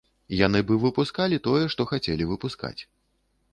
[0.37, 2.77] Яны б і выпускалі тое, што хацелі выпускаць.